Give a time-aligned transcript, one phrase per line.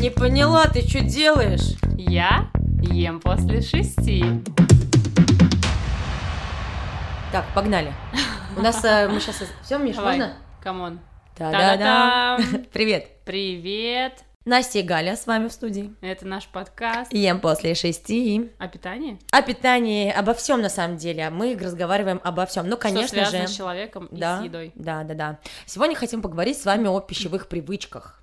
[0.00, 1.76] Не поняла, ты что делаешь?
[1.96, 4.24] Я ем после шести.
[7.30, 7.92] Так, погнали.
[8.56, 9.42] У нас э, мы сейчас...
[9.62, 10.18] Все, Миш, Давай.
[10.18, 10.34] можно?
[10.62, 11.00] Come on.
[11.36, 12.38] Та-да-да.
[12.72, 13.08] Привет.
[13.24, 14.24] Привет.
[14.44, 15.94] Настя и Галя с вами в студии.
[16.00, 18.50] Это наш подкаст Ем после шести.
[18.58, 19.18] о питании.
[19.30, 21.30] О питании, обо всем на самом деле.
[21.30, 22.68] Мы разговариваем обо всем.
[22.68, 23.46] Ну, конечно что же.
[23.46, 24.72] с человеком Да, и с едой.
[24.74, 25.38] да, да, да.
[25.66, 28.21] Сегодня хотим поговорить с вами о пищевых привычках.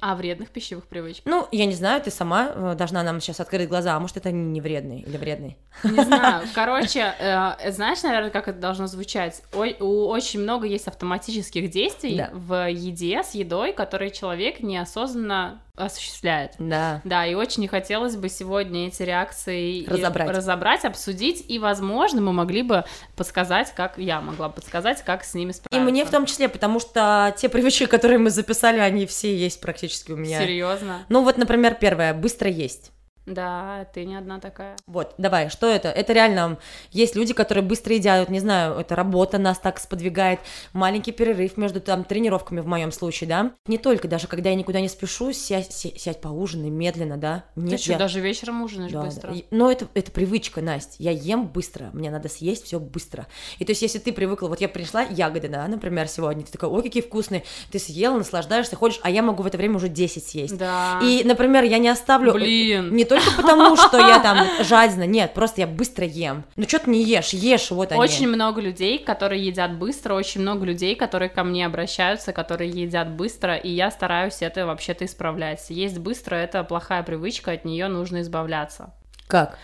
[0.00, 1.24] О вредных пищевых привычках.
[1.26, 4.30] Ну, я не знаю, ты сама э, должна нам сейчас открыть глаза, а может это
[4.32, 5.56] не вредный или вредный?
[5.84, 6.46] Не знаю.
[6.54, 9.42] Короче, э, знаешь, наверное, как это должно звучать?
[9.52, 12.30] Ой, у очень много есть автоматических действий Да.
[12.32, 16.52] в еде с едой, которые человек неосознанно осуществляет.
[16.58, 17.00] Да.
[17.04, 20.28] Да, и очень хотелось бы сегодня эти реакции и Разобрать.
[20.30, 22.84] разобрать, обсудить, и, возможно, мы могли бы
[23.16, 25.90] подсказать, как я могла бы подсказать, как с ними И справиться.
[25.90, 30.12] мне в том числе, потому что те привычки, которые мы записали, они все есть практически
[30.12, 30.40] у меня.
[30.40, 31.04] Серьезно?
[31.08, 32.92] Ну вот, например, первое, быстро есть.
[33.30, 34.76] Да, ты не одна такая.
[34.86, 35.88] Вот, давай, что это?
[35.88, 36.58] Это реально,
[36.90, 40.40] есть люди, которые быстро едят, не знаю, это работа нас так сподвигает,
[40.72, 43.52] маленький перерыв между там тренировками в моем случае, да?
[43.66, 47.44] Не только, даже когда я никуда не спешу, сядь, ся- сядь поужинай медленно, да?
[47.56, 49.32] Нет, ты что, я- даже вечером ужинаешь Да, быстро?
[49.32, 49.40] да.
[49.50, 50.96] Но это, это привычка, Настя.
[50.98, 53.26] Я ем быстро, мне надо съесть все быстро.
[53.58, 56.68] И то есть, если ты привыкла, вот я принесла ягоды, да, например, сегодня, ты такой,
[56.68, 60.24] ой, какие вкусные, ты съела, наслаждаешься, ходишь, а я могу в это время уже 10
[60.26, 60.56] съесть.
[60.58, 61.00] Да.
[61.02, 62.32] И, например, я не оставлю...
[62.32, 62.94] Блин.
[62.94, 66.44] Не только потому, что я там жадина, нет, просто я быстро ем.
[66.56, 67.30] Ну, что ты не ешь?
[67.30, 68.00] Ешь, вот они.
[68.00, 73.10] Очень много людей, которые едят быстро, очень много людей, которые ко мне обращаются, которые едят
[73.10, 75.64] быстро, и я стараюсь это вообще-то исправлять.
[75.70, 78.92] Есть быстро это плохая привычка, от нее нужно избавляться.
[79.26, 79.58] Как?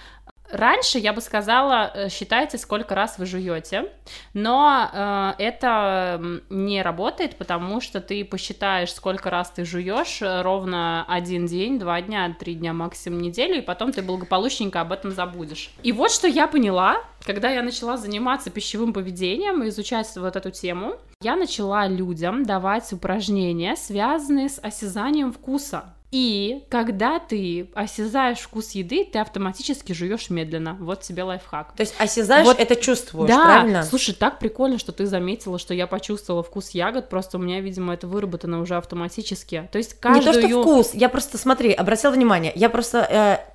[0.51, 3.91] Раньше я бы сказала, э, считайте, сколько раз вы жуете,
[4.33, 11.05] но э, это не работает, потому что ты посчитаешь, сколько раз ты жуешь э, ровно
[11.09, 15.71] один день, два дня, три дня, максимум неделю, и потом ты благополучненько об этом забудешь.
[15.83, 20.51] И вот что я поняла, когда я начала заниматься пищевым поведением и изучать вот эту
[20.51, 25.96] тему, я начала людям давать упражнения, связанные с осязанием вкуса.
[26.13, 30.77] И когда ты осязаешь вкус еды, ты автоматически жуешь медленно.
[30.81, 31.75] Вот тебе лайфхак.
[31.77, 33.83] То есть осязаешь, Вот- это чувствуешь, да, правильно?
[33.83, 37.93] слушай, так прикольно, что ты заметила, что я почувствовала вкус ягод, просто у меня, видимо,
[37.93, 39.69] это выработано уже автоматически.
[39.73, 40.35] То есть Не каждую...
[40.35, 42.99] то, что вкус, я просто, смотри, обратила внимание, я просто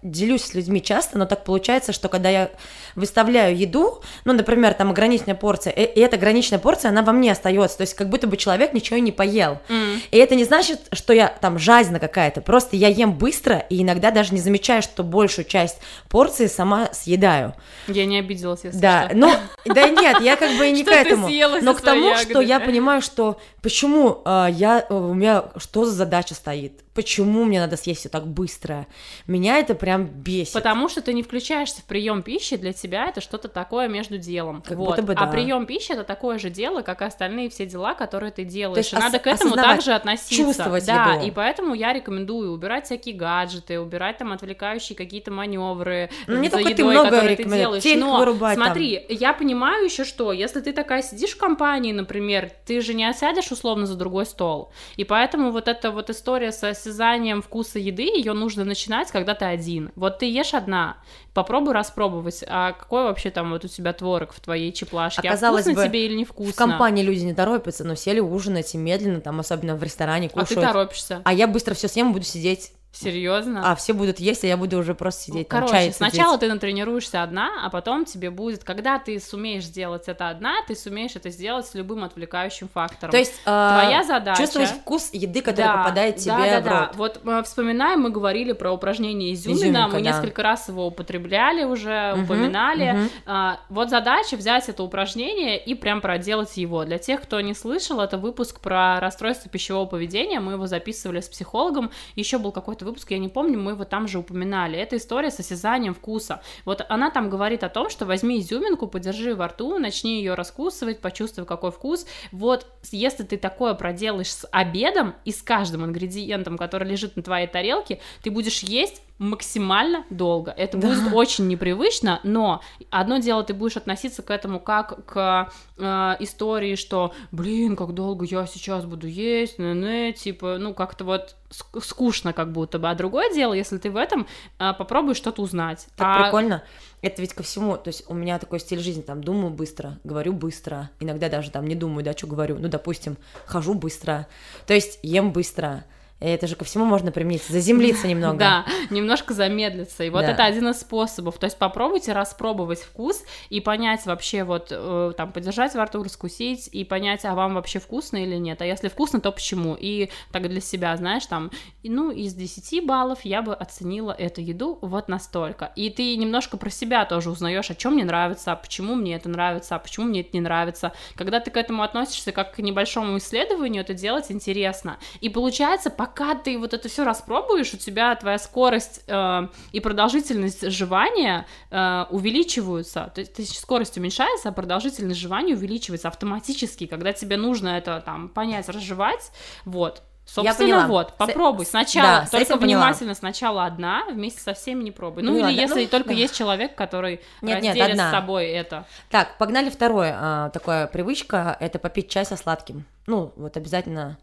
[0.04, 2.52] э, делюсь с людьми часто, но так получается, что когда я
[2.96, 7.32] выставляю еду, ну, например, там ограниченная порция, и, и эта ограниченная порция, она во мне
[7.32, 9.60] остается, то есть как будто бы человек ничего не поел.
[9.70, 10.02] М.
[10.12, 14.12] И это не значит, что я там жадина какая-то, просто я ем быстро и иногда
[14.12, 15.80] даже не замечаю, что большую часть
[16.10, 17.54] порции сама съедаю.
[17.88, 19.18] Я не обиделась, если Да, что.
[19.18, 19.32] ну,
[19.66, 21.30] да нет, я как бы и не к Что этому,
[21.62, 25.92] но к тому, что я понимаю, что почему э, я, э, у меня, что за
[25.92, 28.86] задача стоит, почему мне надо съесть все так быстро,
[29.28, 30.54] меня это прям бесит.
[30.54, 34.62] Потому что ты не включаешься в прием пищи, для тебя это что-то такое между делом.
[34.62, 34.90] Как вот.
[34.90, 35.32] будто бы А да.
[35.32, 38.78] прием пищи это такое же дело, как и остальные все дела, которые ты делаешь.
[38.78, 40.36] есть и надо ос- к этому также относиться.
[40.36, 41.28] чувствовать да, еду.
[41.28, 46.10] и поэтому я рекомендую убирать всякие гаджеты, убирать там отвлекающие какие-то маневры.
[46.28, 47.84] Ну, не за только ты едой, много которые ты делаешь.
[47.84, 48.66] Телек Но вырубать там.
[48.66, 53.06] смотри, я понимаю еще что, если ты такая сидишь в компании, например, ты же не
[53.06, 54.72] осядешь условно за другой стол.
[54.96, 59.46] И поэтому вот эта вот история с осязанием вкуса еды, ее нужно начинать, когда ты
[59.46, 59.92] один.
[59.96, 60.98] Вот ты ешь одна,
[61.34, 65.64] попробуй распробовать, а какой вообще там вот у тебя творог в твоей чеплашке, а, Оказалось
[65.64, 66.52] вкусно бы, тебе или не вкусно?
[66.54, 70.30] В компании люди не торопятся, но сели ужинать и медленно, там, особенно в ресторане, А
[70.30, 70.68] ты кушают.
[70.68, 71.22] торопишься.
[71.24, 72.72] А я быстро все съем, буду сидеть.
[72.92, 73.72] Серьезно?
[73.72, 76.50] А все будут есть, а я буду уже просто сидеть, там, Короче, чай сначала цедить.
[76.50, 81.16] ты натренируешься одна, а потом тебе будет, когда ты сумеешь сделать это одна, ты сумеешь
[81.16, 83.12] это сделать с любым отвлекающим фактором.
[83.12, 86.64] То есть э, твоя задача чувствовать вкус еды, которая Да, попадает тебе да, да, в
[86.64, 86.80] да.
[86.88, 86.96] рот.
[86.96, 90.12] Вот э, вспоминаем, мы говорили про упражнение изюмина, Изюминка, мы да.
[90.12, 92.92] несколько раз его употребляли уже, Мгм, упоминали.
[92.92, 93.10] мгм.
[93.26, 96.84] А, вот задача взять это упражнение и прям проделать его.
[96.84, 101.30] Для тех, кто не слышал, это выпуск про расстройство пищевого поведения, мы его записывали с
[101.30, 104.78] психологом, еще был какой-то выпуск, я не помню, мы его там же упоминали.
[104.78, 106.42] Это история с осязанием вкуса.
[106.66, 111.00] Вот она там говорит о том, что возьми изюминку, подержи во рту, начни ее раскусывать,
[111.00, 112.06] почувствуй, какой вкус.
[112.32, 117.48] Вот если ты такое проделаешь с обедом и с каждым ингредиентом, который лежит на твоей
[117.48, 120.52] тарелке, ты будешь есть максимально долго.
[120.58, 120.88] Это Да.
[120.88, 126.76] будет очень непривычно, но одно дело, ты будешь относиться к этому как к э, истории,
[126.76, 132.34] что, блин, как долго я сейчас буду есть, не типа, ну, как-то вот ск- скучно
[132.34, 132.90] как будто бы.
[132.90, 134.26] А другое дело, если ты в этом
[134.58, 135.86] э, попробуешь что-то узнать.
[135.96, 136.64] Так А- прикольно.
[137.04, 140.34] Это ведь ко всему, то есть у меня такой стиль жизни, там, думаю быстро, говорю
[140.34, 144.28] быстро, иногда даже там не думаю, да, что говорю, ну, допустим, хожу быстро,
[144.66, 145.84] то есть ем быстро,
[146.22, 148.38] это же ко всему можно применить, заземлиться немного.
[148.38, 150.04] Да, немножко замедлиться.
[150.04, 151.40] И вот это один из способов.
[151.40, 156.70] То есть попробуйте распробовать вкус и понять вообще вот, э, там, подержать во рту, раскусить
[156.72, 158.62] и понять, а вам вообще вкусно или нет.
[158.62, 159.76] А если вкусно, то почему?
[159.80, 161.50] И так для себя, знаешь, там,
[161.84, 165.72] ну, из 10 баллов я бы оценила эту еду вот настолько.
[165.76, 169.28] И ты немножко про себя тоже узнаешь, о чем мне нравится, а почему мне это
[169.28, 170.94] нравится, а почему мне это не нравится.
[171.16, 174.98] Когда ты к этому относишься как к небольшому исследованию, это делать интересно.
[175.20, 176.11] И получается, пока
[176.44, 183.12] ты вот это все распробуешь, у тебя твоя скорость э, и продолжительность жевания э, увеличиваются.
[183.14, 188.02] То есть, то есть скорость уменьшается, а продолжительность жевания увеличивается автоматически, когда тебе нужно это
[188.06, 189.32] там понять, разжевать.
[189.66, 190.04] Вот.
[190.24, 190.88] Собственно, поняла.
[190.88, 191.66] вот, С- попробуй.
[191.66, 192.84] Сначала, да, только этим поняла.
[192.84, 195.24] внимательно, сначала одна, вместе со всеми не пробуй.
[195.24, 196.16] Ну, Поняла, или да, если ну, только да.
[196.16, 198.10] есть человек, который Нет, нет, разделит одна.
[198.10, 198.86] с собой это.
[199.10, 200.16] Так, погнали второе.
[200.18, 202.86] а, такая привычка– это попить чай со сладким.
[203.08, 204.18] Ну, вот обязательно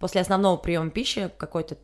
[0.00, 1.76] после основного приема пищи какой-то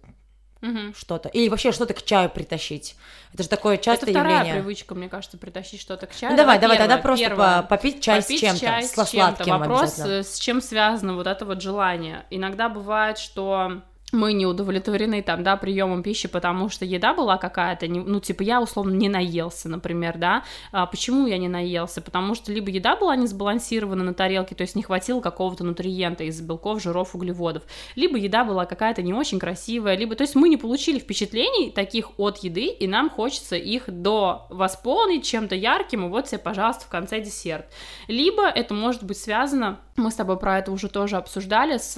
[0.63, 0.95] Мгм.
[0.97, 1.29] что-то.
[1.29, 2.97] Или вообще что-то к чаю притащить.
[3.35, 4.55] Это же такое частое это вторая явление.
[4.63, 6.33] привычка, мне кажется, притащить что-то к чаю.
[6.33, 7.63] Ну давай, давай, тогда просто первая.
[7.63, 9.07] по- попить чай Попить с чем-то, чай с с чем-то.
[9.45, 12.25] сладким Вопрос, э, с чем связано вот это вот желание.
[12.31, 13.83] Иногда бывает, что
[14.17, 18.61] мы не удовлетворены там, да, приемом пищи, потому что еда была какая-то, ну, типа, я,
[18.61, 20.43] условно, не наелся, например, да,
[20.73, 22.01] а почему я не наелся?
[22.01, 26.25] Потому что либо еда была не сбалансирована на тарелке, то есть не хватило какого-то нутриента
[26.25, 27.63] из белков, жиров, углеводов,
[27.95, 32.19] либо еда была какая-то не очень красивая, либо, то есть мы не получили впечатлений таких
[32.19, 36.89] от еды, и нам хочется их до восполнить чем-то ярким, и вот тебе, пожалуйста, в
[36.89, 37.67] конце десерт.
[38.09, 41.97] Либо это может быть связано, мы с тобой про это уже тоже обсуждали, с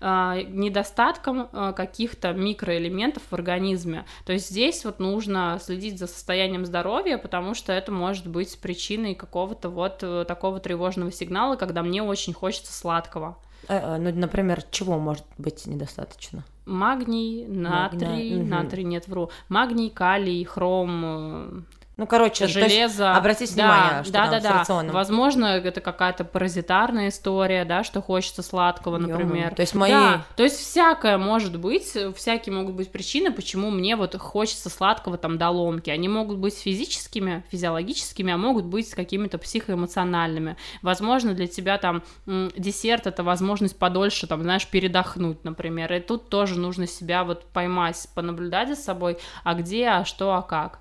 [0.00, 4.04] э, недостатком э, каких-то микроэлементов в организме.
[4.24, 9.14] То есть здесь вот нужно следить за состоянием здоровья, потому что это может быть причиной
[9.14, 13.36] какого-то вот э, такого тревожного сигнала, когда мне очень хочется сладкого.
[13.68, 16.44] Э, Ну, например, чего может быть недостаточно?
[16.64, 18.48] Магний, натрий, мгм.
[18.48, 21.66] натрий нет, вру, магний, калий, хром,
[22.02, 23.14] Ну, короче, то есть железо.
[23.14, 24.58] обратите Да, внимание, что да, там да, с да.
[24.58, 24.92] рационом.
[24.92, 29.54] Возможно, это какая-то паразитарная история, да, что хочется сладкого, например.
[29.54, 33.94] То есть мои- Да, то есть всякое может быть, всякие могут быть причины, почему мне
[33.94, 35.90] вот хочется сладкого там до ломки.
[35.90, 40.56] Они могут быть физическими, физиологическими, а могут быть какими-то психоэмоциональными.
[40.82, 45.92] Возможно, для тебя там десерт это возможность подольше, там, знаешь, передохнуть, например.
[45.92, 50.42] И тут тоже нужно себя вот поймать, понаблюдать за собой, а где, а что, а
[50.42, 50.80] как.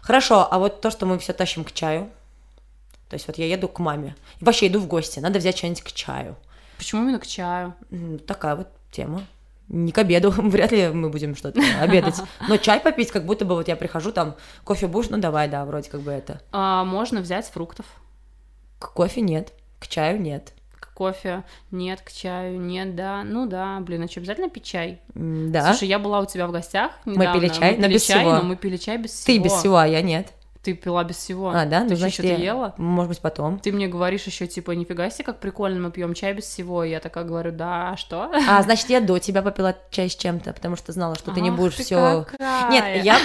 [0.00, 2.10] Хорошо, а вот то, что мы все тащим к чаю,
[3.08, 5.82] то есть вот я еду к маме, и вообще иду в гости, надо взять что-нибудь
[5.82, 6.36] к чаю.
[6.76, 7.74] Почему именно к чаю?
[8.26, 9.24] Такая вот тема.
[9.68, 12.20] Не к обеду, вряд ли мы будем что-то обедать.
[12.48, 15.64] Но чай попить, как будто бы вот я прихожу, там, кофе будешь, ну давай, да,
[15.64, 16.40] вроде как бы это.
[16.52, 17.86] А, можно взять фруктов.
[18.78, 20.52] К кофе нет, к чаю нет.
[20.96, 23.22] Кофе нет, к чаю нет, да.
[23.22, 25.02] Ну да, блин, а что, обязательно пить чай?
[25.14, 27.38] Да, Слушай, я была у тебя в гостях недавно.
[27.38, 28.32] пили чай, мы но пили без чай, всего.
[28.36, 29.26] но мы пили чай без всего.
[29.26, 30.32] ты без всего, а я нет.
[30.66, 31.50] Ты пила без всего.
[31.50, 31.82] А, да?
[31.82, 32.74] Ты Ну, чё, значит, что-то я- ела?
[32.76, 33.60] Может быть, потом.
[33.60, 36.82] Ты мне говоришь еще типа, нифига себе, как прикольно, мы пьем чай без всего.
[36.82, 38.32] И я такая говорю, да, а что?
[38.48, 41.52] А, значит, я до тебя попила чай с чем-то, потому что знала, что ты не
[41.52, 42.26] будешь ты все.
[42.28, 42.70] какая.
[42.72, 43.16] Нет, я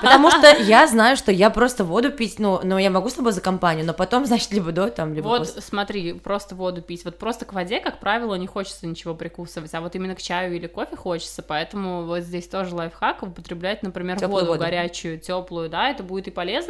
[0.00, 3.32] потому что я знаю, что я просто воду пить, ну, но я могу с тобой
[3.32, 7.04] за компанию, но потом, значит, либо до, там, либо Вот смотри, просто воду пить.
[7.04, 10.56] Вот просто к воде, как правило, не хочется ничего прикусывать, а вот именно к чаю
[10.56, 14.58] или кофе хочется, поэтому вот здесь тоже лайфхак употреблять, например, воду.
[14.58, 16.61] горячую, теплую, да, это будет и полезно,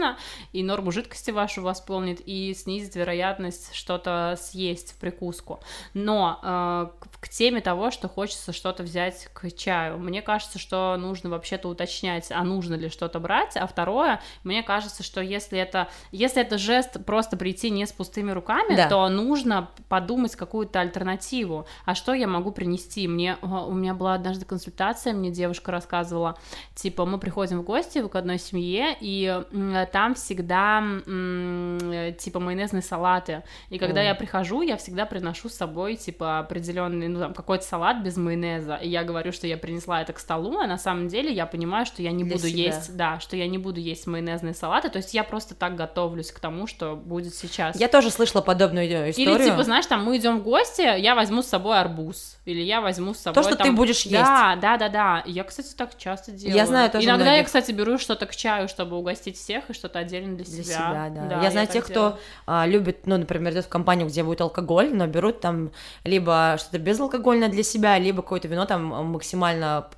[0.53, 5.61] и норму жидкости вашу восполнит, и снизит вероятность что-то съесть в прикуску.
[5.95, 6.87] Но э,
[7.21, 12.31] к- теме того, что хочется что-то взять к чаю, мне кажется, что нужно вообще-то уточнять,
[12.31, 17.05] а нужно ли что-то брать, а второе, мне кажется, что если это, если это жест
[17.07, 18.89] просто прийти не с пустыми руками, Да.
[18.89, 21.67] то нужно подумать какую-то альтернативу.
[21.85, 23.09] А что я могу принести?
[23.09, 26.39] Мне о, у меня была однажды консультация, мне девушка рассказывала,
[26.75, 29.43] типа мы приходим в гости к одной семье, и
[29.87, 33.43] там всегда э, типа майонезные салаты.
[33.71, 34.05] И когда О.
[34.05, 38.77] я прихожу, я всегда приношу с собой типа определенный, ну там какой-то салат без майонеза.
[38.77, 41.87] И я говорю, что я принесла это к столу, а на самом деле я понимаю,
[41.87, 42.65] что я не Для буду себя.
[42.65, 44.89] есть, да, что я не буду есть майонезные салаты.
[44.89, 47.79] То есть я просто так готовлюсь к тому, что будет сейчас.
[47.79, 49.37] Я тоже слышала подобную э, историю.
[49.37, 52.81] Или типа, знаешь, там мы идем в гости, я возьму с собой арбуз, или я
[52.81, 54.13] возьму с собой что там- ты будешь есть.
[54.13, 55.23] Да, да, да, да.
[55.27, 56.57] Я, кстати, так часто делаю.
[56.57, 57.47] Я знаю тоже Иногда я, многих.
[57.47, 60.63] кстати, беру что-то к чаю, чтобы угостить всех, и что-то отдельно для, Для себя.
[60.65, 61.43] себя, да.
[61.43, 62.13] я знаю так тех, делаю.
[62.13, 65.71] кто а, любит, ну, например, идет в компанию, где будет алкоголь, но берут там
[66.05, 69.89] либо что-то безалкогольное для себя, либо какое-то вино там максимально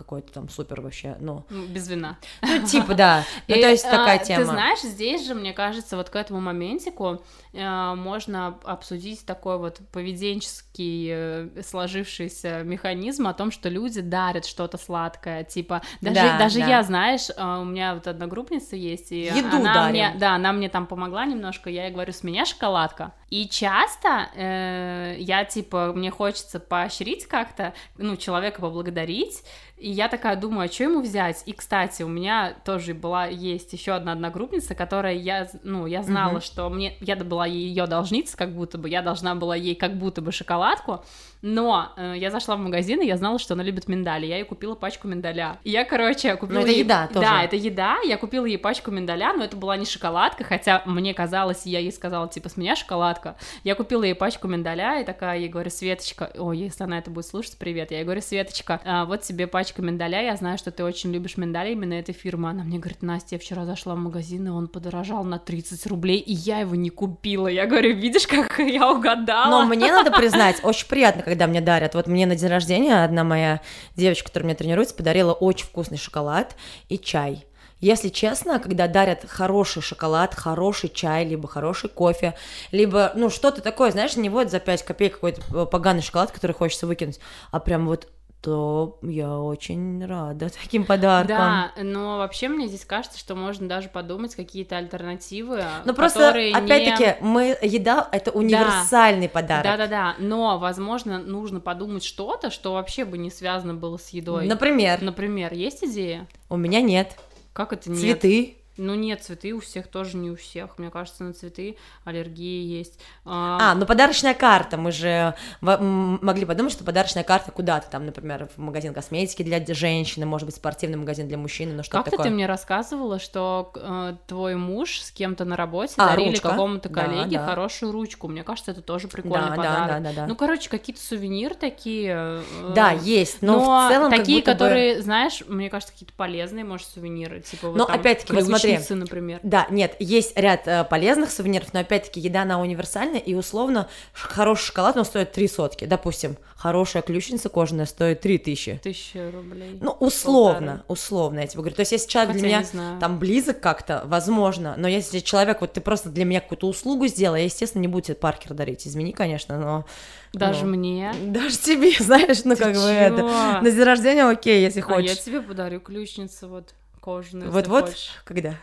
[0.00, 1.44] какой-то там супер вообще, ну...
[1.68, 2.16] Без вина.
[2.40, 3.24] Ну, типа, да.
[3.48, 4.40] Ну, то есть такая тема.
[4.40, 9.80] Ты знаешь, здесь же, мне кажется, вот к этому моментику э, можно обсудить такой вот
[9.92, 16.60] поведенческий э, сложившийся механизм о том, что люди дарят что-то сладкое, типа, даже, Да, даже
[16.60, 16.66] да.
[16.66, 19.90] я, знаешь, э, у меня вот одногруппница есть, и Еду она дарим.
[19.90, 23.12] мне, да, она мне там помогла немножко, я ей говорю, с меня шоколадка.
[23.30, 29.44] И часто э, я, типа, мне хочется поощрить как-то, ну, человека поблагодарить,
[29.76, 31.42] и я такая думаю, а что ему взять?
[31.46, 36.32] И, кстати, у меня тоже была, есть еще одна одногруппница, которая я, ну, я знала,
[36.32, 36.40] Мгм.
[36.42, 40.20] что мне, я была ее должница, как будто бы, я должна была ей как будто
[40.20, 41.02] бы шоколадку,
[41.40, 44.44] но э, я зашла в магазин, и я знала, что она любит миндали, я ей
[44.44, 45.56] купила пачку миндаля.
[45.64, 47.20] И я, короче, купила Ну, это ей- еда тоже.
[47.26, 51.14] Да, это еда, я купила ей пачку миндаля, но это была не шоколадка, хотя мне
[51.14, 53.19] казалось, я ей сказала, типа, с меня шоколадка.
[53.64, 57.26] Я купила ей пачку миндаля, и такая ей говорю, Светочка, ой, если она это будет
[57.26, 57.90] слушать, привет.
[57.90, 61.36] Я ей говорю, Светочка, а, вот тебе пачка миндаля, я знаю, что ты очень любишь
[61.36, 62.50] миндаль именно этой фирмы.
[62.50, 66.18] Она мне говорит, Настя, я вчера зашла в магазин, и он подорожал на 30 рублей,
[66.18, 67.48] и я его не купила.
[67.48, 69.50] Я говорю, видишь, как я угадала?
[69.50, 71.94] Но мне надо признать, очень приятно, когда мне дарят.
[71.94, 73.60] Вот мне на день рождения одна моя
[73.96, 76.56] девочка, которая меня тренируется, подарила очень вкусный шоколад
[76.88, 77.44] и чай.
[77.80, 82.34] Если честно, когда дарят хороший шоколад, хороший чай, либо хороший кофе,
[82.72, 86.52] либо, ну, что-то такое, знаешь, не вот за 5 копеек какой-то э, поганый шоколад, который
[86.52, 87.20] хочется выкинуть,
[87.50, 88.08] а прям вот
[88.42, 91.36] то я очень рада таким подаркам.
[91.36, 96.52] Да, но вообще мне здесь кажется, что можно даже подумать какие-то альтернативы, Ну просто, не-
[96.54, 99.64] опять-таки, мы еда это универсальный подарок.
[99.64, 104.46] Да-да-да, но, возможно, нужно подумать что-то, что вообще бы не связано было с едой.
[104.46, 106.26] Например, Например, есть идея?
[106.48, 107.16] у меня нет.
[107.60, 108.22] Как это нет?
[108.22, 108.56] Цветы.
[108.76, 110.78] Ну нет, цветы у всех тоже не у всех.
[110.78, 112.98] Мне кажется, на цветы аллергия есть.
[113.24, 114.76] А, ну подарочная карта.
[114.76, 120.24] Мы же могли подумать, что подарочная карта куда-то там, например, в магазин косметики для женщины,
[120.24, 124.54] может быть, спортивный магазин для мужчины, ну что Как-то ты мне рассказывала, что э, твой
[124.54, 126.50] муж с кем-то на работе А, дарили ручка.
[126.50, 127.46] какому-то Да, коллеге да.
[127.46, 128.28] хорошую ручку.
[128.28, 129.88] Мне кажется, это тоже прикольный да, подарок.
[129.88, 130.26] да, да, да, да.
[130.26, 132.14] Ну, короче, какие-то сувениры такие.
[132.16, 135.92] э, да, есть, но, Но, в целом как такие, будто бы- которые, знаешь, мне кажется,
[135.92, 138.94] какие-то полезные, может, сувениры, типа вот Но там опять-таки, смотри.
[138.94, 139.40] например.
[139.42, 144.66] Да, нет, есть ряд э, полезных сувениров, но опять-таки еда, она универсальная, и условно хороший
[144.66, 145.84] шоколад, он стоит три сотки.
[145.84, 148.80] Допустим, хорошая ключница кожаная стоит три тысячи.
[148.82, 149.78] Тысяча рублей.
[149.80, 150.84] Ну, условно, Полторы.
[150.88, 151.76] условно, я тебе говорю.
[151.76, 155.72] То есть, если человек Хотя для меня там близок как-то, возможно, но если человек, вот
[155.72, 159.12] ты просто для меня какую-то услугу сделал, я, естественно, не буду тебе Паркер дарить, извини,
[159.12, 159.86] конечно, но...
[160.32, 161.12] Даже ну, мне.
[161.24, 162.88] Даже тебе, знаешь, ну Ты как бы чё?
[162.88, 163.22] это...
[163.62, 165.20] На день рождения окей, если А я хочешь.
[165.22, 168.54] тебе подарю ключницу вот кожаную, Вот-вот, когда?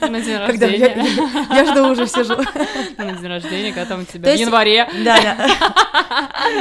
[0.00, 1.06] На день Когда я, рождения.
[1.50, 2.34] я- я жду уже сижу.
[2.98, 4.88] На день рождения, когда там у тебя То в есть- январе.
[5.04, 5.48] Да, да.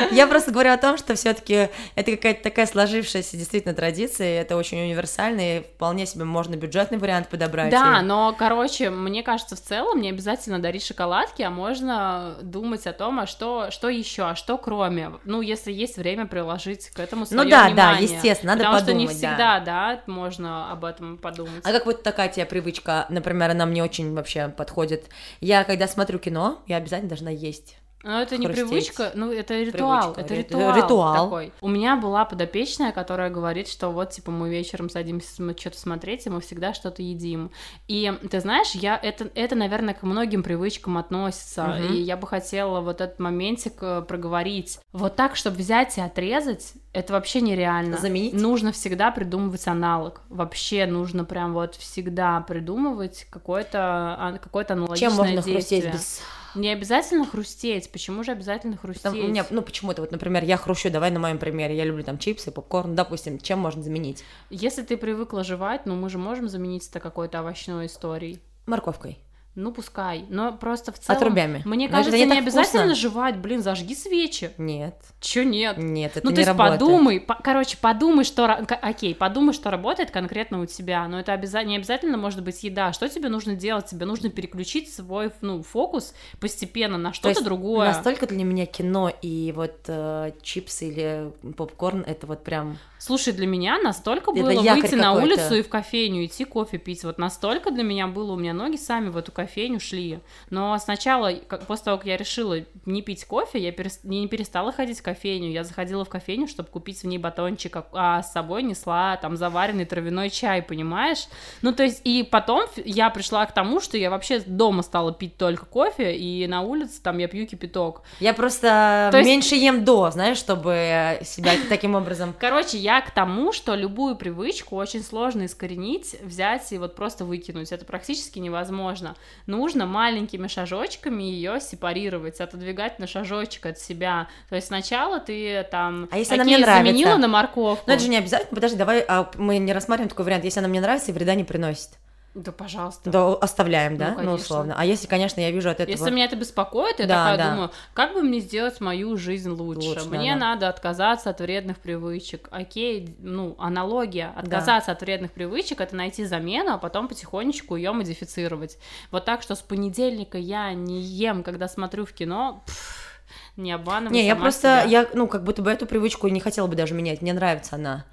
[0.11, 4.79] Я просто говорю о том, что все-таки это какая-то такая сложившаяся действительно традиция, это очень
[4.81, 7.69] универсально, и вполне себе можно бюджетный вариант подобрать.
[7.71, 12.85] Да, и- но, короче, мне кажется, в целом не обязательно дарить шоколадки, а можно думать
[12.87, 15.11] о том, а что, что еще, а что кроме.
[15.25, 18.03] Ну, если есть время приложить к этому свое Ну да, да, внимание.
[18.03, 19.27] естественно, надо Потому что не подумать, да.
[19.29, 20.01] всегда, да.
[20.07, 21.61] можно об этом подумать.
[21.63, 25.09] А как вот такая тебе привычка, например, она мне очень вообще подходит.
[25.41, 27.77] Я, когда смотрю кино, я обязательно должна есть.
[28.03, 31.23] Но это не привычка, ну это ритуал, Привычка, это ри- ритуал, ритуал.
[31.25, 31.53] такой.
[31.61, 36.25] У меня была подопечная, которая говорит, что вот типа мы вечером садимся мы что-то смотреть,
[36.25, 37.49] и мы всегда что-то едим.
[37.87, 41.93] И ты знаешь, я это это, наверное, к многим привычкам относится, Мгм.
[41.93, 44.79] и я бы хотела вот этот моментик э, проговорить.
[44.91, 47.97] Вот так, чтобы взять и отрезать, это вообще нереально.
[47.97, 48.33] Заменить?
[48.33, 50.21] Нужно всегда придумывать аналог.
[50.29, 53.79] Вообще нужно прям вот всегда придумывать какое-то
[54.19, 55.55] а, какое-то аналогичное Чем можно действие.
[55.55, 56.21] хрустеть без...
[56.55, 57.91] Не обязательно хрустеть.
[57.91, 59.03] Почему же обязательно хрустеть?
[59.03, 62.03] Там, у меня, ну, почему-то, вот, например, я хрущу, давай на моем примере, я люблю
[62.03, 64.23] там чипсы, попкорн, допустим, чем можно заменить?
[64.49, 68.39] Если ты привыкла жевать, ну мы же можем заменить это какой-то овощной историей.
[68.65, 69.19] Морковкой.
[69.55, 70.25] Ну, пускай.
[70.29, 71.17] Но просто в целом...
[71.21, 71.61] Отрубями.
[71.65, 72.95] Мне Но это кажется, не не, так обязательно вкусно.
[72.95, 73.37] жевать.
[73.37, 74.51] Блин, зажги свечи.
[74.57, 75.77] Нет, Чё нет?
[75.77, 76.79] нет, это ну, не то есть работает.
[76.79, 78.45] подумай, по- короче, подумай, что...
[78.47, 82.93] Окей, подумай, что работает конкретно у тебя, но это обяза- не обязательно может быть еда.
[82.93, 83.85] Что тебе нужно делать?
[83.85, 87.89] Тебе нужно переключить свой, ну, фокус постепенно на То что-то другое.
[87.89, 92.77] Настолько для меня кино и вот э, чипсы или попкорн, это вот прям...
[93.05, 97.03] Слушай, для меня настолько Это было выйти на улицу и в кофейню идти кофе пить.
[97.03, 100.19] Вот настолько для меня было, у меня ноги сами в эту кофейню, шли.
[100.49, 104.71] Но сначала, как, после того, как я решила не пить кофе, я перес, не перестала
[104.71, 105.51] ходить в кофейню.
[105.51, 109.35] Я заходила в кофейню, чтобы купить в ней батончик, а, а с собой несла там
[109.35, 111.27] заваренный травяной чай, понимаешь?
[111.61, 115.35] Ну, то есть, и потом я пришла к тому, что я вообще дома стала пить
[115.35, 118.03] только кофе, и на улице там я пью кипяток.
[118.21, 122.33] Я просто То есть- меньше ем до, знаешь, чтобы себя таким образом...
[122.39, 127.71] Короче, я к тому, что любую привычку очень сложно искоренить, взять и вот просто выкинуть.
[127.71, 129.15] Это практически невозможно.
[129.47, 134.27] Нужно маленькими шажочками ее сепарировать, отодвигать на шажочек от себя.
[134.49, 136.85] То есть сначала ты там А если она мне нравится?
[136.85, 137.83] заменила на морковку.
[137.87, 138.55] Но это же не обязательно.
[138.55, 140.43] Подожди, давай а, мы не рассматриваем такой вариант.
[140.43, 141.91] Если она мне нравится и вреда не приносит,
[142.35, 143.11] Да, пожалуйста.
[143.11, 144.09] то оставляем, Ну, да?
[144.09, 144.33] Ну, конечно.
[144.33, 144.75] условно.
[144.75, 145.91] А если, конечно, я вижу от этого...
[145.95, 147.51] Если меня это беспокоит, я Да, такая да.
[147.51, 149.87] думаю, как бы мне сделать мою жизнь лучше?
[149.89, 150.39] Лучше, да, мне да.
[150.39, 152.47] надо отказаться от вредных привычек.
[152.51, 154.33] Окей, ну, аналогия.
[154.35, 158.79] Отказаться от вредных привычек это найти замену, а потом потихонечку ее модифицировать.
[159.11, 162.63] Вот так, что с понедельника я не ем, когда смотрю в кино.
[162.65, 163.21] пф,
[163.57, 164.83] не обманывай Не, я просто, себя.
[164.83, 168.05] я, ну, как будто бы эту привычку не хотела бы даже менять, мне нравится она,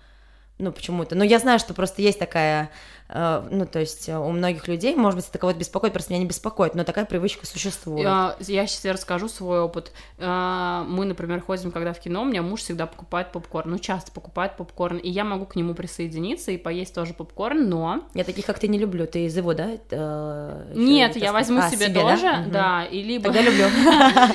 [0.58, 1.14] ну, почему-то.
[1.14, 2.70] Но я знаю, что просто есть такая,
[3.12, 6.28] ну, то есть э, у многих людей, может быть, это кого-то беспокоит, просто меня не
[6.28, 8.02] беспокоит, но такая привычка существует.
[8.02, 9.92] Я, я сейчас расскажу свой опыт.
[10.18, 14.56] Мы, например, ходим, когда в кино, у меня муж всегда покупает попкорн, ну, часто покупает
[14.56, 18.04] попкорн, и я могу к нему присоединиться и поесть тоже попкорн, но...
[18.14, 19.06] Я таких, как ты, не люблю.
[19.06, 19.70] Ты из его, да?
[19.90, 22.00] э, Нет, я возьму А, себе, да?
[22.00, 23.24] тоже, да, и либо...
[23.24, 23.66] Тогда люблю.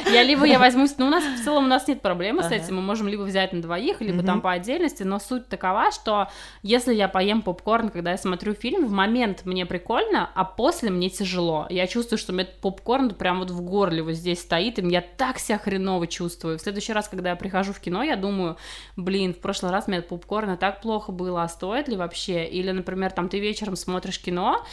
[0.12, 2.76] Я либо я возьму, ну у нас в целом у нас нет проблемы с этим,
[2.76, 6.30] мы можем либо взять на двоих, либо там по отдельности, но суть такова, что
[6.64, 11.10] если я поем попкорн, когда я смотрю фильм, в момент мне прикольно, а после мне
[11.10, 11.68] тяжело.
[11.70, 14.88] Я чувствую, что у меня этот попкорн прям вот в горле вот здесь стоит, и
[14.90, 16.58] я так себя хреново чувствую.
[16.58, 18.58] В следующий раз, когда я прихожу в кино, я думаю,
[18.96, 22.46] блин, в прошлый раз мне от попкорна так плохо было, а стоит ли вообще?
[22.46, 24.66] Или, например, там ты вечером смотришь кино,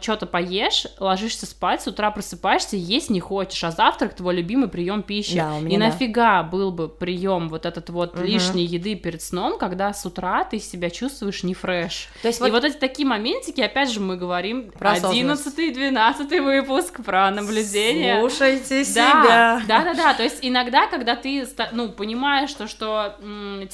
[0.00, 5.02] что-то поешь, ложишься спать, с утра просыпаешься, есть не хочешь, а завтрак твой любимый прием
[5.02, 5.36] пищи.
[5.36, 5.86] Да, у меня и да.
[5.86, 8.24] нафига был бы прием вот этот вот Мгм.
[8.24, 12.08] лишней еды перед сном, когда с утра ты себя чувствуешь не фреш.
[12.20, 15.46] То есть И вот эти такие моментики, опять же, мы говорим Про осознанность.
[15.46, 18.20] 11 12 выпуск про наблюдение.
[18.20, 19.62] Слушайте Да, себя.
[19.66, 20.14] да, да, да.
[20.14, 23.16] То есть иногда, когда ты ну, понимаешь, что, что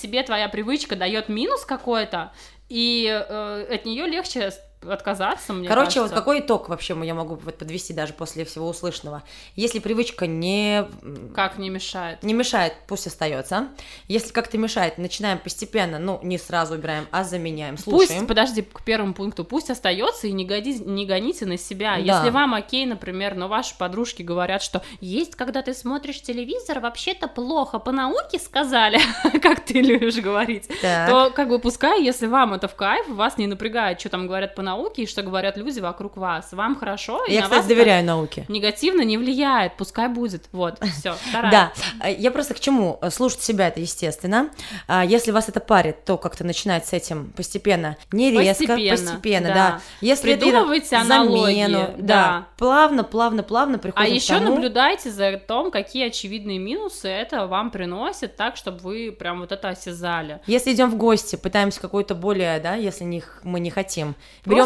[0.00, 2.32] тебе твоя привычка дает минус какой-то,
[2.68, 4.50] и э, от нее легче
[4.86, 6.14] отказаться, мне Короче, вот кажется.
[6.14, 9.22] какой итог вообще я могу вот подвести даже после всего услышанного?
[9.56, 10.86] Если привычка не
[11.34, 12.22] Как не мешает.
[12.22, 13.68] не мешает, пусть остается.
[14.06, 18.20] Если как-то мешает, начинаем постепенно, ну, не сразу убираем, а заменяем, слушаем.
[18.20, 21.94] Пусть, подожди, к первому пункту, пусть остается и не, годи- не гоните на себя.
[21.96, 21.98] Да.
[21.98, 27.28] Если вам окей, например, но ваши подружки говорят, что есть, когда ты смотришь телевизор, вообще-то
[27.28, 28.98] плохо, по науке сказали,
[29.42, 33.46] как ты любишь говорить, то как бы пускай, если вам это в кайф, вас не
[33.46, 36.52] напрягает, что там говорят по науке и что говорят люди вокруг вас.
[36.52, 38.44] Вам хорошо, и Я, на кстати, это доверяю науке.
[38.48, 40.48] негативно не влияет, пускай будет.
[40.52, 41.14] Вот, все.
[41.32, 42.98] Да, А, я просто к чему?
[43.10, 44.50] Слушать себя это естественно.
[44.86, 49.48] А Если вас это парит, то как-то начинать с этим постепенно, не резко, Постепенно, постепенно,
[49.48, 49.54] да.
[49.54, 49.80] да.
[50.00, 52.02] Если это Придумывайте аналогии, замену, да.
[52.06, 57.08] да, плавно, плавно, плавно приходим А к еще тому- наблюдайте за том, какие очевидные минусы
[57.08, 60.40] это вам приносит, так, чтобы вы прям вот это осязали.
[60.46, 64.14] Если идем в гости, пытаемся какое-то более, да, если не, мы не хотим,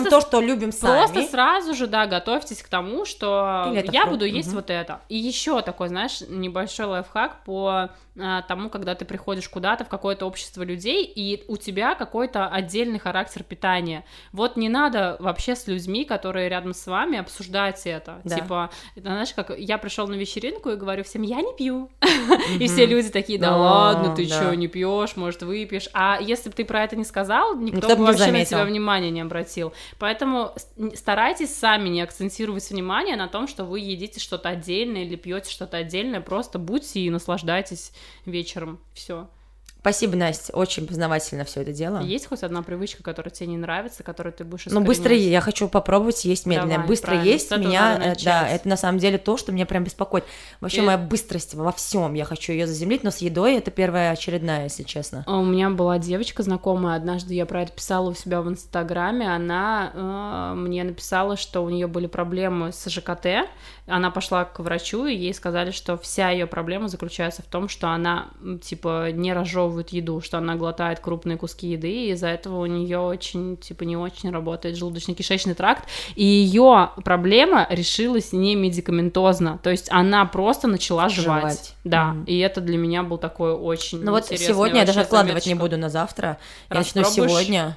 [0.01, 1.07] берем Просто то, что любим сами.
[1.07, 4.57] Просто сразу же, да, готовьтесь к тому, что Или я буду есть мгм.
[4.57, 5.01] вот это.
[5.09, 10.27] И еще такой, знаешь, небольшой лайфхак по а, тому, когда ты приходишь куда-то в какое-то
[10.27, 14.05] общество людей, и у тебя какой-то отдельный характер питания.
[14.33, 18.21] Вот не надо вообще с людьми, которые рядом с вами, обсуждать это.
[18.25, 18.37] Да.
[18.37, 21.91] Типа, это, знаешь, как я пришел на вечеринку и говорю всем, я не пью.
[22.59, 25.89] И все люди такие, да А, ладно, ты что, не пьешь, может, выпьешь.
[25.95, 29.23] А если бы ты про это не сказал, никто бы вообще на тебя внимания не
[29.23, 29.73] обратил.
[29.99, 30.55] Поэтому
[30.95, 35.79] старайтесь сами не акцентировать внимание на том, что вы едите что-то отдельное или пьете что-то
[35.79, 36.21] отдельное.
[36.21, 37.93] Просто будьте и наслаждайтесь
[38.27, 38.81] вечером.
[38.95, 39.29] Все.
[39.83, 41.99] Спасибо, Настя, очень познавательно все это дело.
[41.99, 45.67] Есть хоть одна привычка, которая тебе не нравится, которую ты будешь Ну, быстро я хочу
[45.67, 46.75] попробовать есть медленно.
[46.75, 49.83] Давай, быстро правильно, есть меня, э, да, это на самом деле то, что меня прям
[49.83, 50.23] беспокоит.
[50.61, 54.13] Вообще И- моя быстрость во всем, я хочу ее заземлить, но с едой это первая
[54.13, 55.25] очередная, если честно.
[55.27, 59.35] А У меня была девочка знакомая, однажды я про это писала у себя в Инстаграме,
[59.35, 63.49] она э, мне написала, что у нее были проблемы с ЖКТ,
[63.89, 67.89] она пошла к врачу, и ей сказали, что вся ее проблема заключается в том, что
[67.89, 68.29] она,
[68.63, 72.99] типа, не разжевывает еду, что она глотает крупные куски еды, и из-за этого у нее
[72.99, 79.89] очень, типа, не очень работает желудочно-кишечный тракт, и ее проблема решилась не медикаментозно, то есть
[79.91, 81.43] она просто начала жевать.
[81.43, 81.75] Жевать.
[81.85, 82.25] Да, Мгм.
[82.25, 85.65] и это для меня был такой очень Ну вот сегодня я даже откладывать не заметочка.
[85.71, 86.39] буду на завтра.
[86.71, 87.77] Я начну сегодня.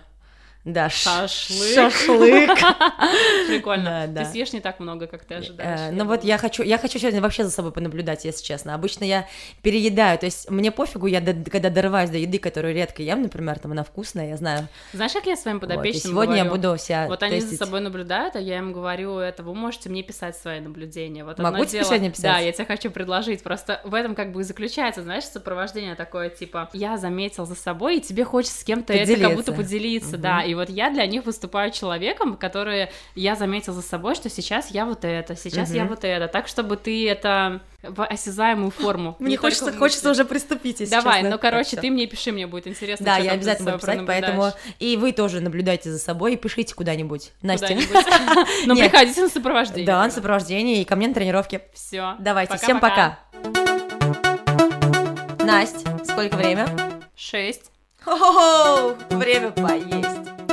[0.65, 1.75] Да, Шашлык.
[1.75, 2.49] шашлык.
[3.47, 3.83] Прикольно.
[3.85, 4.23] Да, да.
[4.25, 5.79] Ты съешь не так много, как ты ожидаешь.
[5.79, 8.73] Э, я Ну вот я хочу, я хочу сегодня вообще за собой понаблюдать, если честно.
[8.73, 9.27] Обычно я
[9.61, 13.59] переедаю, то есть мне пофигу, я до- когда дорываюсь до еды, которую редко ем, например,
[13.59, 14.67] там она вкусная, я знаю.
[14.93, 16.61] Знаешь, как я своим Вот, подопечным сегодня я говорю?
[16.61, 17.59] буду вся Вот они за тестить.
[17.59, 21.23] собой наблюдают, а я им говорю, это вы можете мне писать свои наблюдения.
[21.23, 22.23] Вот Могу тебе дело- сегодня писать?
[22.23, 23.43] Да, я тебе хочу предложить.
[23.43, 27.97] Просто в этом как бы и заключается, знаешь, сопровождение такое, типа, я заметил за собой,
[27.97, 30.21] и тебе хочется с кем-то это как будто поделиться, Мгм.
[30.21, 30.43] да.
[30.43, 34.85] И вот я для них выступаю человеком, который я заметил за собой, что сейчас я
[34.85, 35.89] вот это, сейчас я Мгм.
[35.91, 39.15] вот это, так, чтобы ты это в осязаемую форму.
[39.19, 41.29] Мне не хочется, хочется уже приступить, если Давай, честно.
[41.31, 43.05] ну, короче, Так ты мне пиши, мне будет интересно.
[43.05, 46.73] Да, я обязательно за буду писать, поэтому и вы тоже наблюдайте за собой и пишите
[46.73, 47.31] куда-нибудь.
[47.43, 47.77] Настя.
[48.65, 48.89] Но Нет.
[48.91, 49.85] приходите на сопровождение.
[49.85, 51.61] Да, на сопровождение и ко мне на тренировке.
[51.73, 52.15] Все.
[52.19, 53.19] Давайте, всем пока.
[55.43, 56.67] Настя, сколько время?
[57.15, 57.71] Шесть.
[58.03, 60.44] Хо-хо-хо, время поесть.